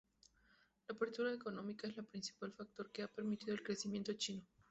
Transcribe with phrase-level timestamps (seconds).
[0.87, 4.41] La apertura económica es el principal factor que ha permitido el crecimiento chino.